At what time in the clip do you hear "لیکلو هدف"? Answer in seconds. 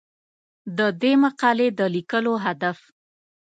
1.95-2.77